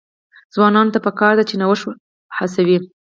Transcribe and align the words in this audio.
ځوانانو 0.53 0.93
ته 0.95 0.99
پکار 1.05 1.33
ده 1.39 1.43
چې، 1.49 1.55
نوښت 1.61 1.97
هڅوي. 2.37 2.77